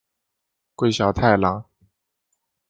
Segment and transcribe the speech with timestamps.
[0.75, 1.63] 桂小太郎。